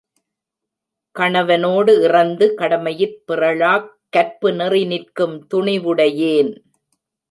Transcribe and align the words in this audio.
கணவனோடு 1.15 1.93
இறந்து 2.01 2.55
கடமையிற் 2.57 3.15
பிறழாக் 3.27 3.89
கற்புநெறி 4.17 4.83
நிற்கும் 4.85 5.47
துணிவுடையேன். 5.53 6.51